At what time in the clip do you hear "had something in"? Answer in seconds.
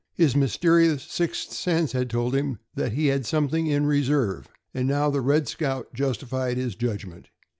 3.13-3.85